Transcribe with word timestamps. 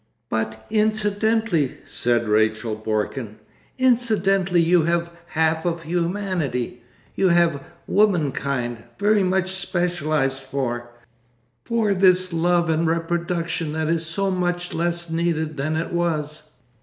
'But 0.31 0.65
incidentally,' 0.71 1.77
said 1.85 2.27
Rachel 2.27 2.73
Borken; 2.75 3.35
'incidentally 3.77 4.59
you 4.59 4.81
have 4.85 5.11
half 5.27 5.63
of 5.63 5.83
humanity, 5.83 6.81
you 7.13 7.29
have 7.29 7.63
womankind, 7.85 8.83
very 8.97 9.21
much 9.21 9.51
specialised 9.51 10.39
for—for 10.41 11.93
this 11.93 12.33
love 12.33 12.67
and 12.67 12.87
reproduction 12.87 13.73
that 13.73 13.89
is 13.89 14.03
so 14.03 14.31
much 14.31 14.73
less 14.73 15.11
needed 15.11 15.55
than 15.57 15.77
it 15.77 15.93
was. 15.93 16.49